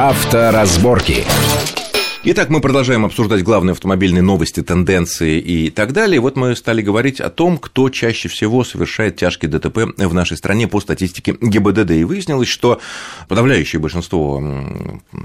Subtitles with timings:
[0.00, 1.24] Авторазборки.
[2.22, 6.20] Итак, мы продолжаем обсуждать главные автомобильные новости, тенденции и так далее.
[6.20, 10.68] Вот мы стали говорить о том, кто чаще всего совершает тяжкие ДТП в нашей стране
[10.68, 11.90] по статистике ГИБДД.
[11.90, 12.80] И выяснилось, что
[13.26, 14.40] подавляющее большинство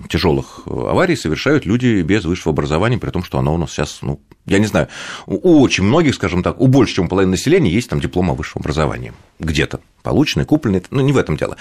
[0.10, 4.22] тяжелых аварий совершают люди без высшего образования, при том, что оно у нас сейчас, ну,
[4.48, 4.88] я не знаю,
[5.28, 8.62] у очень многих, скажем так, у больше, чем половины населения есть там диплом о высшем
[8.62, 9.14] образовании.
[9.38, 11.58] Где-то полученный, купленный, ну, не в этом дело.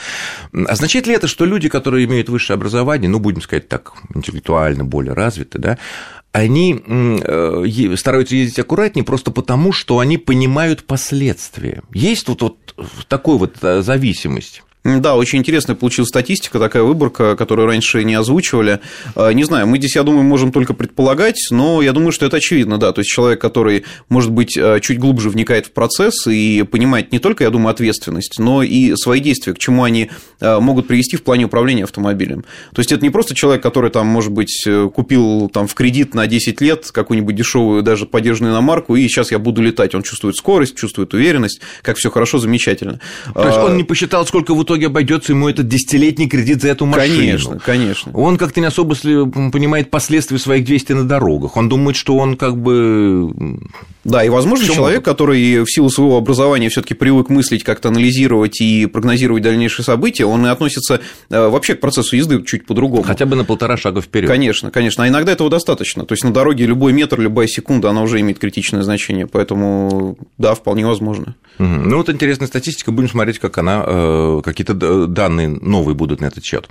[0.53, 5.14] Означает ли это, что люди, которые имеют высшее образование, ну, будем сказать так, интеллектуально более
[5.14, 5.79] развиты, да,
[6.33, 11.83] они э, стараются ездить аккуратнее просто потому, что они понимают последствия.
[11.93, 12.77] Есть вот, вот
[13.09, 14.63] такой вот э, зависимость.
[14.85, 18.81] Да, очень интересная получилась статистика, такая выборка, которую раньше не озвучивали.
[19.14, 22.39] А, не знаю, мы здесь, я думаю, можем только предполагать, но я думаю, что это
[22.39, 22.93] очевидно, да.
[22.93, 27.21] То есть человек, который, может быть, а, чуть глубже вникает в процесс и понимает не
[27.21, 30.11] только, я думаю, ответственность, но и свои действия, к чему они
[30.41, 32.44] а, могут привести в плане управления автомобилем.
[32.75, 36.14] То есть это не просто человек, который там, может быть, э, купил там в кредит
[36.14, 39.94] на 10 лет какую-нибудь дешевую даже поддержанную иномарку, и сейчас я буду летать.
[39.94, 42.98] Он чувствует скорость, чувствует уверенность, как все хорошо, замечательно.
[43.33, 46.69] То есть он не посчитал, сколько в итоге итоге обойдется ему этот десятилетний кредит за
[46.69, 47.17] эту машину.
[47.17, 48.12] Конечно, конечно.
[48.15, 51.56] Он как-то не особо понимает последствия своих действий на дорогах.
[51.56, 53.33] Он думает, что он как бы...
[54.05, 55.05] Да, и, возможно, человек, может?
[55.05, 60.25] который в силу своего образования все таки привык мыслить, как-то анализировать и прогнозировать дальнейшие события,
[60.25, 61.00] он и относится
[61.31, 63.03] э, вообще к процессу езды чуть по-другому.
[63.03, 64.28] Хотя бы на полтора шага вперед.
[64.28, 65.05] Конечно, конечно.
[65.05, 66.05] А иногда этого достаточно.
[66.05, 69.27] То есть на дороге любой метр, любая секунда, она уже имеет критичное значение.
[69.27, 71.37] Поэтому, да, вполне возможно.
[71.59, 71.66] Угу.
[71.66, 72.91] Ну, вот интересная статистика.
[72.91, 76.69] Будем смотреть, как она, э, какие-то какие-то данные новые будут на этот счет.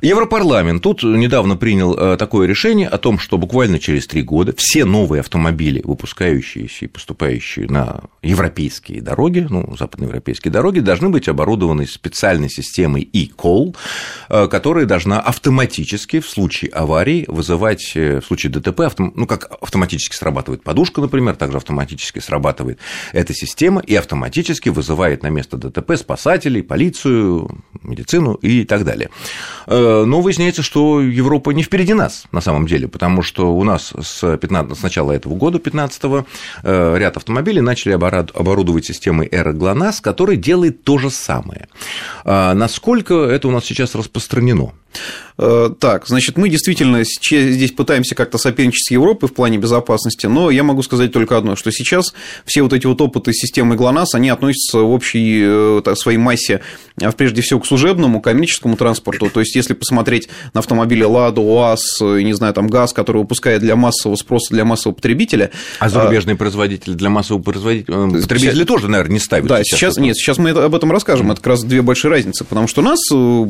[0.00, 4.84] Европарламент тут недавно принял э, такое решение о том, что буквально через три года все
[4.84, 12.48] новые автомобили, выпускающиеся и поступающие на европейские дороги, ну, западноевропейские дороги, должны быть оборудованы специальной
[12.48, 13.76] системой e-call,
[14.28, 20.14] э, которая должна автоматически в случае аварии вызывать, э, в случае ДТП, ну, как автоматически
[20.14, 22.78] срабатывает подушка, например, также автоматически срабатывает
[23.12, 29.10] эта система и автоматически вызывает на место ДТП спасателей, полицию, медицину и так далее.
[29.66, 33.92] Э, но выясняется, что Европа не впереди нас на самом деле, потому что у нас
[34.00, 36.26] с, 15, с начала этого года, 15-го,
[36.61, 37.92] э, ряд автомобилей начали
[38.34, 39.52] оборудовать системой Эра
[40.00, 41.68] который делает то же самое.
[42.24, 44.72] А насколько это у нас сейчас распространено?
[45.38, 50.50] Э, так, значит, мы действительно здесь пытаемся как-то соперничать с Европой в плане безопасности, но
[50.50, 54.28] я могу сказать только одно, что сейчас все вот эти вот опыты системы ГЛОНАСС, они
[54.28, 56.60] относятся в общей э, так, своей массе
[57.16, 59.30] прежде всего к служебному, коммерческому транспорту.
[59.30, 63.60] То есть, если посмотреть на автомобили «Лада», УАЗ, э, не знаю, там ГАЗ, который выпускает
[63.60, 65.50] для массового спроса, для массового потребителя.
[65.78, 66.36] А зарубежные а...
[66.36, 68.66] производители для массового производителя, потребители сейчас...
[68.66, 69.46] тоже, наверное, не ставят.
[69.46, 71.30] Да, сейчас, сейчас нет, сейчас мы об этом расскажем.
[71.30, 73.00] Это как раз две большие разницы, потому что у нас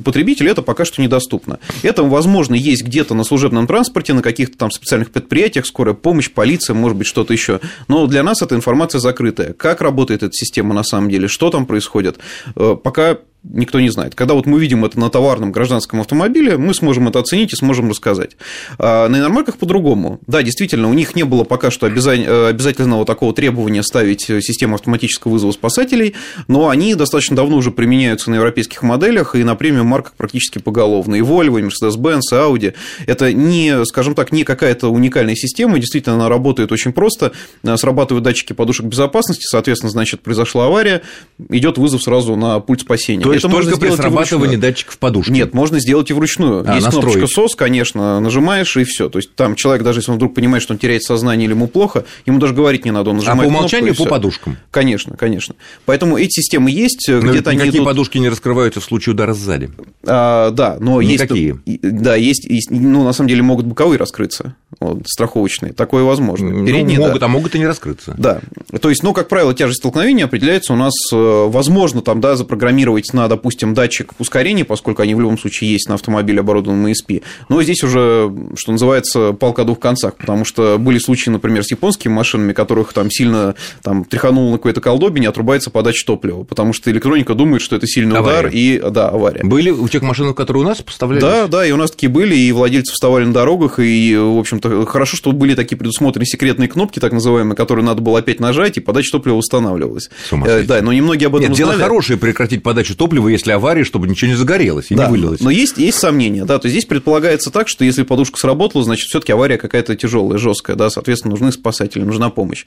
[0.05, 1.59] потребители это пока что недоступно.
[1.83, 6.75] Это, возможно, есть где-то на служебном транспорте, на каких-то там специальных предприятиях, скорая помощь, полиция,
[6.75, 7.61] может быть, что-то еще.
[7.89, 9.53] Но для нас эта информация закрытая.
[9.53, 12.19] Как работает эта система на самом деле, что там происходит,
[12.57, 14.15] э, пока никто не знает.
[14.15, 17.91] Когда вот мы видим это на товарном гражданском автомобиле, мы сможем это оценить и сможем
[17.91, 18.37] рассказать.
[18.79, 20.21] А на иномарках по-другому.
[20.27, 25.33] Да, действительно, у них не было пока что э, обязательного такого требования ставить систему автоматического
[25.33, 26.15] вызова спасателей,
[26.49, 31.17] но они достаточно давно уже применяются на европейских моделях и на премиум марках практически поголовно.
[31.17, 32.75] И Volvo, и Mercedes-Benz, и Audi.
[33.07, 37.33] Это не, скажем так, не какая-то уникальная система, действительно, она работает очень просто.
[37.77, 41.03] Срабатывают датчики подушек безопасности, соответственно, значит, произошла авария,
[41.49, 43.32] идет вызов сразу на пульт спасения.
[43.41, 45.31] То есть только при срабатывании датчиков подушки?
[45.31, 46.65] Нет, можно сделать и вручную.
[46.67, 47.17] А, есть настроить.
[47.17, 49.09] кнопочка SOS, конечно, нажимаешь и все.
[49.09, 51.67] То есть там человек, даже если он вдруг понимает, что он теряет сознание или ему
[51.67, 54.57] плохо, ему даже говорить не надо, он нажимает А по умолчанию по подушкам?
[54.71, 55.55] Конечно, конечно.
[55.85, 57.85] Поэтому эти системы есть, где-то они идут...
[57.85, 59.71] подушки не раскрываются в случае удара сзади?
[60.05, 61.61] А, да, но Никакие.
[61.65, 61.81] есть...
[61.83, 66.51] Да, есть, есть, ну, на самом деле могут боковые раскрыться, вот, страховочные, такое возможно.
[66.51, 67.27] Ну, Передние, могут, да.
[67.27, 68.15] а могут и не раскрыться.
[68.19, 68.41] Да,
[68.81, 71.17] то есть, ну, как правило, тяжесть столкновения определяется у нас, э,
[71.49, 75.95] возможно, там, да, запрограммировать на, допустим, датчик ускорения, поскольку они в любом случае есть на
[75.95, 77.23] автомобиле, оборудованном ESP.
[77.49, 81.71] Но здесь уже, что называется, палка о двух концах, потому что были случаи, например, с
[81.71, 86.91] японскими машинами, которых там сильно там, тряханул на какой-то колдобине, отрубается подача топлива, потому что
[86.91, 88.39] электроника думает, что это сильный авария.
[88.39, 89.45] удар и, да, авария.
[89.45, 91.21] Были у тех машин, которые у нас поставляли?
[91.21, 94.69] Да, да, и у нас такие были, и владельцы вставали на дорогах, и, в общем-то,
[94.87, 98.81] хорошо, что были такие предусмотрены секретные кнопки, так называемые, которые надо было опять нажать, и
[98.81, 100.11] подача топлива устанавливалась.
[100.31, 104.31] Да, но немногие об этом Нет, дело хорошее прекратить подачу топлива, если авария, чтобы ничего
[104.31, 105.41] не загорелось и да, не вылилось.
[105.41, 109.09] Но есть, есть сомнения, да, то есть здесь предполагается так, что если подушка сработала, значит,
[109.09, 112.65] все таки авария какая-то тяжелая, жесткая, да, соответственно, нужны спасатели, нужна помощь.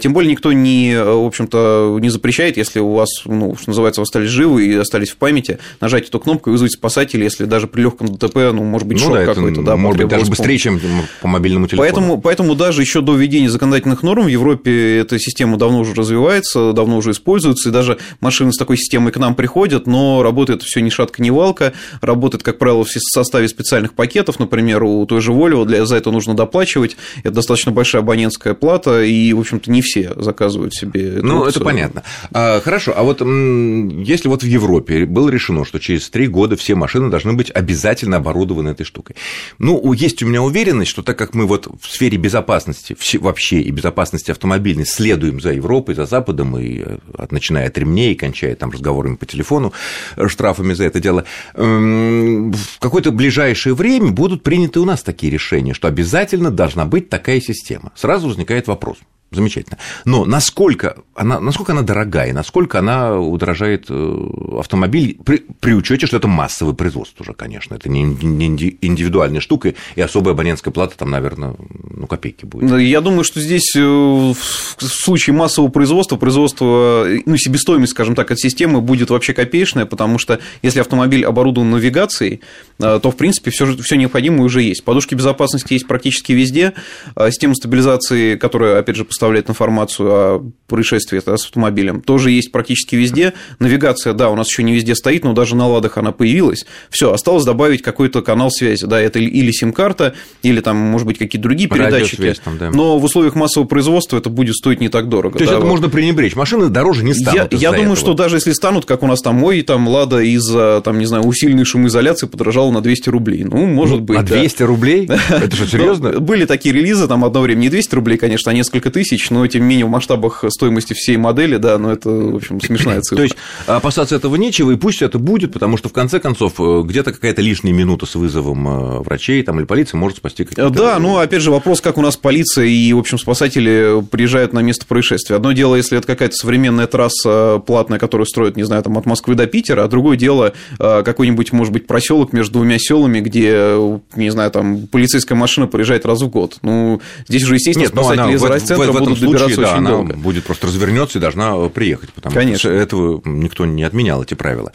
[0.00, 4.04] Тем более никто не, в общем-то, не запрещает, если у вас, ну, что называется, вы
[4.04, 7.82] остались живы и остались в памяти, нажать эту кнопку и вызвать спасателей, если даже при
[7.82, 10.80] легком ДТП, ну, может быть, ну, шок да, какой-то, да, может быть, даже быстрее, чем
[11.20, 11.88] по мобильному телефону.
[11.88, 16.72] Поэтому, поэтому даже еще до введения законодательных норм в Европе эта система давно уже развивается,
[16.72, 20.80] давно уже используется, и даже машины с такой системой к нам приходят, но работает все
[20.80, 25.32] ни шатка, ни валка, работает, как правило, в составе специальных пакетов, например, у той же
[25.32, 29.82] Volvo, для, за это нужно доплачивать, это достаточно большая абонентская плата, и, в общем-то, не
[29.82, 32.02] все заказывают себе Ну, это понятно.
[32.32, 36.74] А, хорошо, а вот если вот в Европе было решено, что через три года все
[36.74, 39.16] машины должны быть обязательно оборудованы этой штукой,
[39.58, 43.70] ну, есть у меня уверенность, что так как мы вот в сфере безопасности вообще и
[43.70, 46.98] безопасности автомобильной следуем за Европой, за Западом, и э,
[47.30, 49.72] начиная от ремней, кончая там разговорами по телефону,
[50.16, 51.24] э, штрафами за это дело,
[51.54, 57.08] эм, в какое-то ближайшее время будут приняты у нас такие решения, что обязательно должна быть
[57.08, 57.92] такая система.
[57.94, 58.98] Сразу возникает вопрос,
[59.30, 59.78] замечательно.
[60.04, 64.28] Но насколько она, насколько она дорогая, насколько она удорожает э,
[64.58, 70.00] автомобиль при, при учете, что это массовый производство уже, конечно, это не индивидуальная штука, и
[70.00, 71.54] особая абонентская плата там, наверное,
[71.90, 72.78] ну, копейки будет.
[72.78, 74.36] Я думаю, что здесь э, в
[74.78, 80.38] случае массового производства, производство, ну, себестоимость, скажем так, от системы будет вообще копеечная, потому что
[80.62, 82.40] если автомобиль оборудован навигацией,
[82.78, 84.84] э, то, в принципе, все, все необходимое уже есть.
[84.84, 86.74] Подушки безопасности есть практически везде,
[87.16, 93.34] система стабилизации, которая, опять же, поставляет информацию о происшествии с автомобилем, тоже есть практически везде.
[93.58, 96.66] Навигация, да, у нас еще не везде стоит, но даже на ладах она появилась.
[96.90, 101.48] Все, осталось добавить какой-то канал связи, да, это или сим-карта, или там, может быть, какие-то
[101.48, 102.34] другие передатчики.
[102.44, 102.70] Там, да.
[102.70, 105.38] Но в условиях массового производства это будет стоить не так дорого.
[105.38, 105.70] То есть да, это вот.
[105.70, 106.34] можно пренебречь.
[106.36, 107.52] Машины дороже не станут.
[107.52, 107.96] Я, я думаю, этого.
[107.96, 111.24] что даже если станут, как у нас там мой, там Лада из-за, там, не знаю,
[111.24, 113.44] усиленной шумоизоляции подорожала на 200 рублей.
[113.44, 114.18] Ну, может ну, быть.
[114.18, 114.66] А 200 да.
[114.66, 115.10] рублей?
[115.28, 116.20] Это что, серьезно?
[116.20, 119.62] Были такие релизы, там одно время не 200 рублей, конечно, а несколько тысяч, но тем
[119.62, 123.16] не менее в масштабах стоимости всей модели, да, но это, в общем, смешная цифра.
[123.16, 126.82] То есть опасаться этого нечего, и пусть это будет, потому что в конце концов э,
[126.84, 130.70] где-то какая-то лишняя минута с вызовом э, врачей там, или полиции может спасти какие-то...
[130.70, 134.60] Да, ну, опять же, вопрос, как у нас полиция и, в общем, спасатели приезжают на
[134.60, 135.36] место происшествия.
[135.36, 139.34] Одно дело, если это какая-то современная трасса платная, которую строят, не знаю, там, от Москвы
[139.34, 143.76] до Питера, а другое дело э, какой-нибудь, может быть, проселок между двумя селами, где,
[144.14, 146.58] не знаю, там, полицейская машина приезжает раз в год.
[146.62, 149.90] Ну, здесь уже, естественно, Нет, ну, спасатели из райцентра будут случае, добираться да, очень она
[149.90, 150.14] долго.
[150.14, 152.58] будет просто развернется и должна приехать, потому Конечно.
[152.58, 154.72] что этого никто не отменял, эти правила.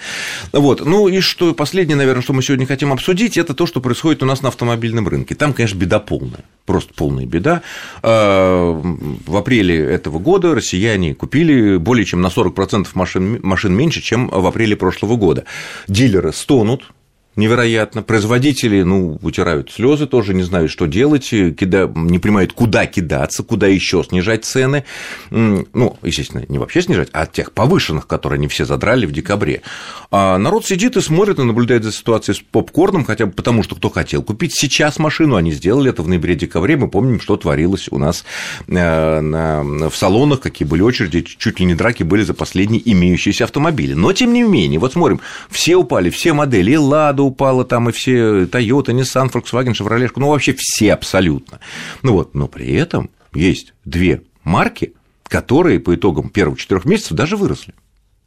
[0.52, 0.86] Вот.
[0.86, 4.26] Ну и что последнее, наверное, что мы сегодня хотим обсудить, это то, что происходит у
[4.26, 5.36] нас на автомобильном рынке.
[5.36, 7.62] Там, конечно, беда полная, просто полная беда.
[8.04, 14.28] А, в апреле этого года россияне купили более чем на 40% машин, машин меньше, чем
[14.28, 15.46] в апреле прошлого года.
[15.88, 16.84] Дилеры стонут,
[17.36, 18.04] невероятно.
[18.04, 21.92] Производители, ну, вытирают слезы тоже, не знают, что делать, кида...
[21.96, 24.84] не понимают, куда кидаться, куда еще снижать цены.
[25.30, 29.62] Ну, естественно, не вообще снижать, а от тех повышенных, которые они все задрали в декабре.
[30.12, 33.76] А народ сидит и смотрит и наблюдает за ситуацией с попкорном, хотя бы потому, что
[33.76, 36.76] кто хотел купить сейчас машину, они сделали это в ноябре-декабре.
[36.76, 38.26] Мы помним, что творилось у нас
[38.68, 39.64] э, на...
[39.90, 43.94] в салонах, какие были очереди, чуть ли не драки были за последние имеющиеся автомобили.
[43.94, 46.78] Но, тем не менее, вот смотрим, все упали, все модели, и
[47.22, 51.60] Лада, упала, там и все Toyota, Nissan, Volkswagen, Chevrolet, ну вообще все абсолютно.
[52.02, 57.38] Ну вот, но при этом есть две марки, которые по итогам первых четырех месяцев даже
[57.38, 57.74] выросли.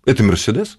[0.05, 0.79] Это Mercedes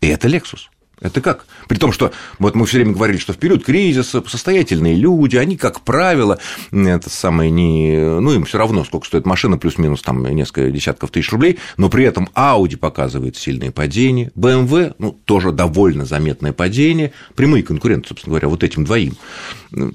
[0.00, 0.68] и это Lexus.
[1.00, 1.46] Это как?
[1.66, 5.56] При том, что вот мы все время говорили, что в период кризиса состоятельные люди, они,
[5.56, 6.38] как правило,
[6.72, 7.96] это самое не...
[7.98, 12.04] Ну, им все равно, сколько стоит машина, плюс-минус там несколько десятков тысяч рублей, но при
[12.04, 18.48] этом Audi показывает сильные падения, BMW, ну, тоже довольно заметное падение, прямые конкуренты, собственно говоря,
[18.48, 19.16] вот этим двоим.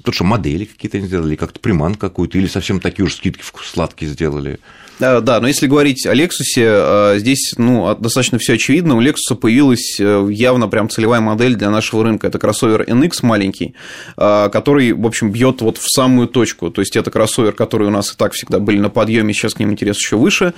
[0.03, 4.09] То, что модели какие-то они сделали, как-то приман какую-то, или совсем такие уж скидки сладкие
[4.09, 4.59] сделали.
[4.99, 8.95] Да, но если говорить о Lexus, э, здесь ну, достаточно все очевидно.
[8.95, 12.27] У Lexus появилась э, явно прям целевая модель для нашего рынка.
[12.27, 13.75] Это кроссовер NX маленький,
[14.17, 16.71] э, который, в общем, бьет вот в самую точку.
[16.71, 19.59] То есть это кроссовер, который у нас и так всегда были на подъеме, сейчас к
[19.59, 20.53] ним интерес еще выше.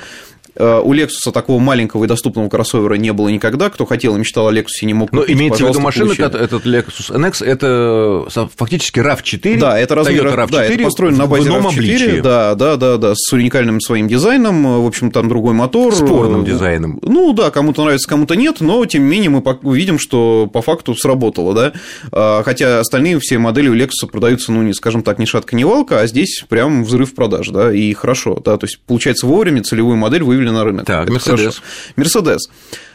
[0.60, 3.70] Э, у Lexus такого маленького и доступного кроссовера не было никогда.
[3.70, 6.44] Кто хотел и мечтал о Lexus, не мог Но купить, имеется в виду машина, получили.
[6.44, 9.60] этот Lexus NX, это фактически RAV4.
[9.60, 11.68] Да, это размер, RAV4, да, это построено на базе RAV4.
[11.68, 12.22] Обличии.
[12.22, 14.84] Да, да, да, да, с уникальным своим дизайном.
[14.84, 15.94] В общем, там другой мотор.
[15.94, 17.00] Спорным дизайном.
[17.02, 19.44] Ну да, кому-то нравится, кому-то нет, но тем не менее мы
[19.76, 21.54] видим, что по факту сработало,
[22.12, 25.64] да, хотя остальные все модели у Lexus продаются, ну, не, скажем так, ни шатка, ни
[25.64, 29.98] валка, а здесь прям взрыв продаж, да, и хорошо, да, то есть, получается, вовремя целевую
[29.98, 30.86] модель вывели на рынок.
[30.86, 31.62] Так, Мерседес.
[31.96, 32.50] Мерседес.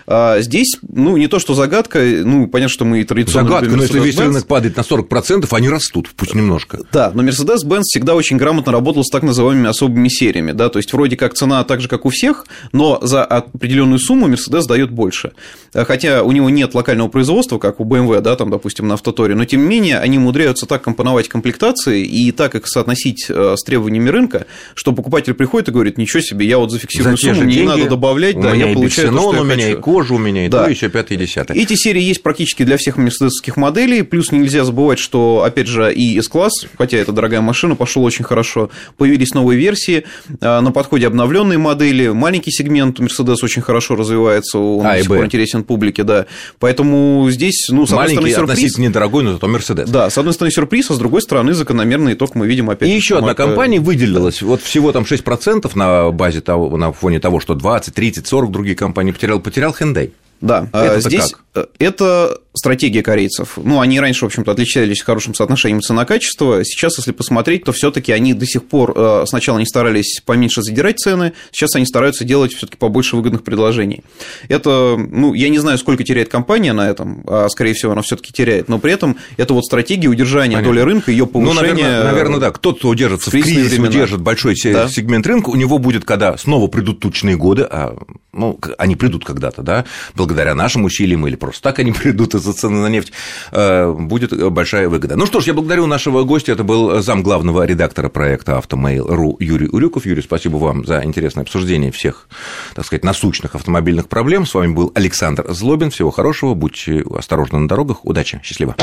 [0.07, 3.83] А здесь, ну, не то, что загадка, ну, понятно, что мы и традиционно Загадка, но
[3.83, 6.79] если весь рынок падает на 40%, они растут, пусть немножко.
[6.93, 10.93] Да, но Mercedes-Benz всегда очень грамотно работал с так называемыми особыми сериями, да, то есть
[10.93, 15.33] вроде как цена так же, как у всех, но за определенную сумму Mercedes дает больше.
[15.73, 19.45] Хотя у него нет локального производства, как у BMW, да, там, допустим, на автоторе, но
[19.45, 24.09] тем не менее они умудряются так компоновать комплектации и так их соотносить э, с требованиями
[24.09, 27.89] рынка, что покупатель приходит и говорит, ничего себе, я вот зафиксирую за сумму, не надо
[27.89, 29.81] добавлять, да, я получаю то, что я хочу.
[29.93, 30.65] И кожа у меня, и да.
[30.65, 31.57] то, еще пятое, десятое.
[31.57, 36.19] Эти серии есть практически для всех мерседесовских моделей, плюс нельзя забывать, что, опять же, и
[36.19, 40.05] S-класс, хотя это дорогая машина, пошел очень хорошо, появились новые версии,
[40.41, 45.09] а, на подходе обновленные модели, маленький сегмент Mercedes очень хорошо развивается, он а, до сих
[45.09, 46.27] пор интересен публике, да,
[46.59, 48.59] поэтому здесь, ну, с одной Маленький, стороны, сюрприз.
[48.59, 49.91] относительно недорогой, но зато Mercedes.
[49.91, 52.89] Да, с одной стороны сюрприз, а с другой стороны закономерный итог мы видим опять.
[52.89, 57.41] И еще одна компания выделилась, вот всего там 6% на базе того, на фоне того,
[57.41, 60.13] что 20, 30, 40 другие компании потерял, потерял Hyundai.
[60.41, 61.69] Да, это здесь как?
[61.79, 63.57] это стратегия корейцев.
[63.57, 66.65] Ну, они раньше, в общем-то, отличались хорошим соотношением цена-качество.
[66.65, 70.99] Сейчас, если посмотреть, то все-таки они до сих пор э, сначала не старались поменьше задирать
[70.99, 74.05] цены, сейчас они стараются делать все-таки побольше выгодных предложений.
[74.49, 78.33] Это, ну, я не знаю, сколько теряет компания на этом, а скорее всего, она все-таки
[78.33, 80.75] теряет, но при этом это вот стратегия удержания Понятно.
[80.75, 81.55] доли рынка, ее повышения.
[81.55, 82.51] Ну, наверное, наверное, да.
[82.51, 83.89] Кто-то кто удержится в, в кризис, времена.
[83.89, 84.89] удержит большой да.
[84.89, 87.97] сегмент рынка, у него будет, когда снова придут тучные годы, а,
[88.33, 92.81] ну, они придут когда-то, да, благодаря нашим усилиям или просто так они придут из-за цены
[92.83, 93.13] на нефть,
[93.53, 95.17] э, будет большая выгода.
[95.17, 99.69] Ну что ж, я благодарю нашего гостя, это был зам главного редактора проекта «Автомейл.ру» Юрий
[99.69, 100.07] Урюков.
[100.07, 102.29] Юрий, спасибо вам за интересное обсуждение всех,
[102.75, 104.47] так сказать, насущных автомобильных проблем.
[104.47, 105.91] С вами был Александр Злобин.
[105.91, 108.05] Всего хорошего, будьте осторожны на дорогах.
[108.05, 108.77] Удачи, счастливо.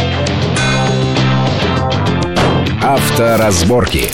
[2.81, 4.09] Авторазборки.